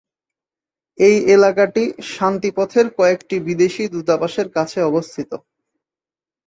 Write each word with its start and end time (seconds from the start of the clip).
এই 0.97 1.15
এলাকাটি 1.35 1.83
শান্তি 2.13 2.49
পথের 2.57 2.87
কয়েকটি 2.97 3.35
বিদেশি 3.47 3.83
দূতাবাসের 3.93 4.47
কাছে 4.55 4.79
অবস্থিত। 4.89 5.31